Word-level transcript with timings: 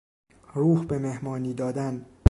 روح 0.53 0.85
به 0.85 0.99
مهمانی 0.99 1.53
دادن 1.53 2.05